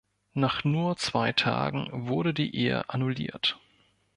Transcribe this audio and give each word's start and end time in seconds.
Nach 0.33 0.63
nur 0.63 0.97
zwei 0.97 1.31
Tagen 1.31 1.87
wurde 1.93 2.33
die 2.33 2.55
Ehe 2.55 2.89
annulliert. 2.89 3.59